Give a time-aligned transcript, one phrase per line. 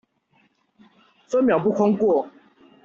[1.27, 2.27] 分秒不空過